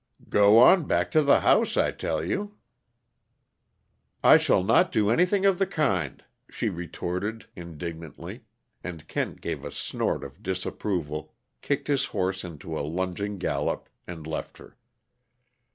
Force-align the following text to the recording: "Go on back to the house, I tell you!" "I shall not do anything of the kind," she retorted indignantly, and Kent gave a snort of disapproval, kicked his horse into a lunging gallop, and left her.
"Go 0.29 0.57
on 0.57 0.87
back 0.87 1.11
to 1.11 1.21
the 1.21 1.41
house, 1.41 1.77
I 1.77 1.91
tell 1.91 2.23
you!" 2.25 2.57
"I 4.23 4.35
shall 4.37 4.63
not 4.63 4.91
do 4.91 5.11
anything 5.11 5.45
of 5.45 5.59
the 5.59 5.67
kind," 5.67 6.23
she 6.49 6.69
retorted 6.69 7.45
indignantly, 7.55 8.45
and 8.83 9.07
Kent 9.07 9.41
gave 9.41 9.63
a 9.63 9.69
snort 9.71 10.23
of 10.23 10.41
disapproval, 10.41 11.35
kicked 11.61 11.87
his 11.87 12.05
horse 12.05 12.43
into 12.43 12.75
a 12.75 12.81
lunging 12.81 13.37
gallop, 13.37 13.89
and 14.07 14.25
left 14.25 14.57
her. 14.57 14.75